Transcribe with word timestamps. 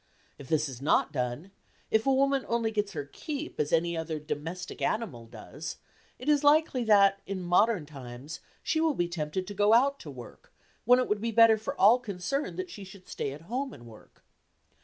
If 0.39 0.47
this 0.47 0.67
is 0.67 0.81
not 0.81 1.13
done, 1.13 1.51
if 1.91 2.07
a 2.07 2.11
woman 2.11 2.43
only 2.47 2.71
gets 2.71 2.93
her 2.93 3.05
keep 3.05 3.59
as 3.59 3.71
any 3.71 3.95
other 3.95 4.17
domestic 4.19 4.81
animal 4.81 5.27
does, 5.27 5.77
it 6.17 6.27
is 6.27 6.43
likely 6.43 6.83
that, 6.85 7.21
in 7.27 7.43
modern 7.43 7.85
times, 7.85 8.39
she 8.63 8.81
will 8.81 8.95
be 8.95 9.07
tempted 9.07 9.45
to 9.45 9.53
go 9.53 9.73
out 9.75 9.99
to 9.99 10.09
work, 10.09 10.51
when 10.85 10.97
it 10.97 11.07
would 11.07 11.21
be 11.21 11.29
better 11.29 11.55
for 11.59 11.79
all 11.79 11.99
concerned 11.99 12.57
that 12.57 12.71
she 12.71 12.83
should 12.83 13.07
stay 13.07 13.31
at 13.31 13.41
home 13.41 13.73
and 13.75 13.85
work. 13.85 14.23